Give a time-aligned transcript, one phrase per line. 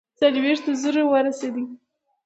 [0.19, 1.63] څلوېښتو زرو ورسېدی.